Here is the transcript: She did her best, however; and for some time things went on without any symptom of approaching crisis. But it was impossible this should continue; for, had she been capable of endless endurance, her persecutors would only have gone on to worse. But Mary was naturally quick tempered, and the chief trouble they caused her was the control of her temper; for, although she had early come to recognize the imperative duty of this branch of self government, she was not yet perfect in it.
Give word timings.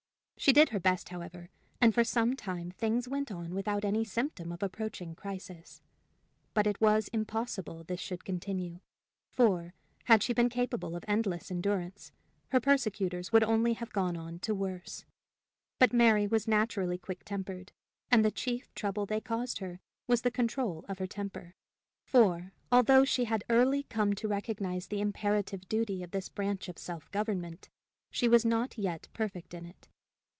She 0.37 0.53
did 0.53 0.69
her 0.69 0.79
best, 0.79 1.09
however; 1.09 1.51
and 1.79 1.93
for 1.93 2.03
some 2.03 2.35
time 2.35 2.71
things 2.71 3.07
went 3.07 3.31
on 3.31 3.53
without 3.53 3.85
any 3.85 4.03
symptom 4.03 4.51
of 4.51 4.63
approaching 4.63 5.13
crisis. 5.13 5.83
But 6.55 6.65
it 6.65 6.81
was 6.81 7.09
impossible 7.09 7.83
this 7.83 7.99
should 7.99 8.25
continue; 8.25 8.79
for, 9.29 9.75
had 10.05 10.23
she 10.23 10.33
been 10.33 10.49
capable 10.49 10.95
of 10.95 11.05
endless 11.07 11.51
endurance, 11.51 12.11
her 12.49 12.59
persecutors 12.59 13.31
would 13.31 13.43
only 13.43 13.73
have 13.73 13.93
gone 13.93 14.17
on 14.17 14.39
to 14.39 14.55
worse. 14.55 15.05
But 15.77 15.93
Mary 15.93 16.25
was 16.25 16.47
naturally 16.47 16.97
quick 16.97 17.23
tempered, 17.23 17.71
and 18.09 18.25
the 18.25 18.31
chief 18.31 18.73
trouble 18.73 19.05
they 19.05 19.21
caused 19.21 19.59
her 19.59 19.79
was 20.07 20.23
the 20.23 20.31
control 20.31 20.83
of 20.89 20.97
her 20.97 21.05
temper; 21.05 21.53
for, 22.03 22.51
although 22.71 23.05
she 23.05 23.25
had 23.25 23.43
early 23.47 23.83
come 23.83 24.15
to 24.15 24.27
recognize 24.27 24.87
the 24.87 25.01
imperative 25.01 25.69
duty 25.69 26.01
of 26.01 26.09
this 26.09 26.29
branch 26.29 26.67
of 26.67 26.79
self 26.79 27.11
government, 27.11 27.69
she 28.09 28.27
was 28.27 28.43
not 28.43 28.75
yet 28.75 29.07
perfect 29.13 29.53
in 29.53 29.67
it. 29.67 29.87